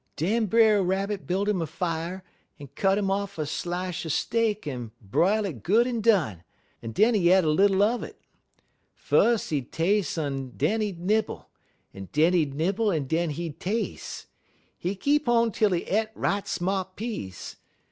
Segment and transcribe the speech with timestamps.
[0.15, 2.23] "Den Brer Rabbit built 'im a fier
[2.59, 6.43] un cut 'im off a slishe er steak un br'ilte it good un done,
[6.81, 8.19] un den he e't little uv it.
[8.95, 11.51] Fus' he'd tas'e un den he'd nibble;
[11.93, 14.25] den he'd nibble un den he'd tas'e.
[14.75, 17.57] He keep on tel he e't right smart piece.